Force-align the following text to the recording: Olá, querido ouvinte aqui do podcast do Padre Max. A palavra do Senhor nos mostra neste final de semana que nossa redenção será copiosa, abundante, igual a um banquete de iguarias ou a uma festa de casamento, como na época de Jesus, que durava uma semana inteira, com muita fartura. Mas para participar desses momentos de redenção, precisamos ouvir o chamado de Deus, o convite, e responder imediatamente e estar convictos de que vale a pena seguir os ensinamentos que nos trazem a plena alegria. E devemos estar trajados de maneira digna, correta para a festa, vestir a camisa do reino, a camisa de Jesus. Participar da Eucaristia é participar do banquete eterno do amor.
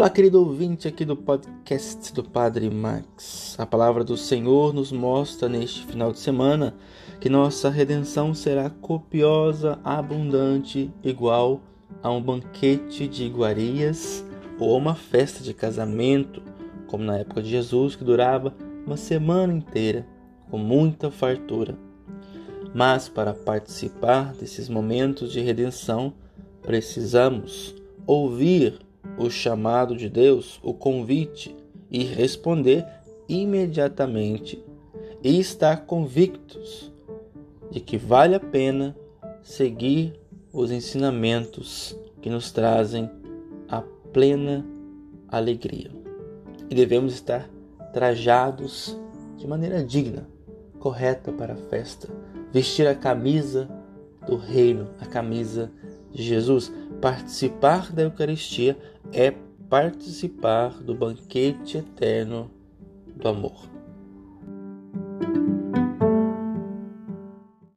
Olá, 0.00 0.08
querido 0.08 0.38
ouvinte 0.38 0.88
aqui 0.88 1.04
do 1.04 1.14
podcast 1.14 2.10
do 2.14 2.24
Padre 2.24 2.70
Max. 2.70 3.54
A 3.58 3.66
palavra 3.66 4.02
do 4.02 4.16
Senhor 4.16 4.72
nos 4.72 4.90
mostra 4.90 5.46
neste 5.46 5.84
final 5.84 6.10
de 6.10 6.18
semana 6.18 6.74
que 7.20 7.28
nossa 7.28 7.68
redenção 7.68 8.32
será 8.32 8.70
copiosa, 8.70 9.78
abundante, 9.84 10.90
igual 11.04 11.60
a 12.02 12.10
um 12.10 12.22
banquete 12.22 13.06
de 13.06 13.24
iguarias 13.24 14.24
ou 14.58 14.74
a 14.74 14.78
uma 14.78 14.94
festa 14.94 15.44
de 15.44 15.52
casamento, 15.52 16.42
como 16.86 17.04
na 17.04 17.18
época 17.18 17.42
de 17.42 17.50
Jesus, 17.50 17.94
que 17.94 18.02
durava 18.02 18.54
uma 18.86 18.96
semana 18.96 19.52
inteira, 19.52 20.06
com 20.50 20.56
muita 20.56 21.10
fartura. 21.10 21.76
Mas 22.74 23.06
para 23.06 23.34
participar 23.34 24.32
desses 24.32 24.66
momentos 24.66 25.30
de 25.30 25.42
redenção, 25.42 26.14
precisamos 26.62 27.74
ouvir 28.06 28.78
o 29.20 29.30
chamado 29.30 29.94
de 29.94 30.08
Deus, 30.08 30.58
o 30.62 30.72
convite, 30.72 31.54
e 31.90 32.04
responder 32.04 32.86
imediatamente 33.28 34.64
e 35.22 35.38
estar 35.38 35.84
convictos 35.84 36.90
de 37.70 37.80
que 37.80 37.98
vale 37.98 38.34
a 38.34 38.40
pena 38.40 38.96
seguir 39.42 40.18
os 40.52 40.70
ensinamentos 40.70 41.94
que 42.22 42.30
nos 42.30 42.50
trazem 42.50 43.10
a 43.68 43.82
plena 44.12 44.64
alegria. 45.28 45.90
E 46.70 46.74
devemos 46.74 47.12
estar 47.12 47.50
trajados 47.92 48.96
de 49.36 49.46
maneira 49.46 49.84
digna, 49.84 50.26
correta 50.78 51.30
para 51.30 51.54
a 51.54 51.56
festa, 51.68 52.08
vestir 52.52 52.86
a 52.86 52.94
camisa 52.94 53.68
do 54.26 54.36
reino, 54.36 54.88
a 54.98 55.06
camisa 55.06 55.70
de 56.10 56.22
Jesus. 56.22 56.72
Participar 57.00 57.90
da 57.92 58.02
Eucaristia 58.02 58.76
é 59.12 59.32
participar 59.70 60.82
do 60.82 60.94
banquete 60.94 61.78
eterno 61.78 62.50
do 63.16 63.28
amor. 63.28 63.79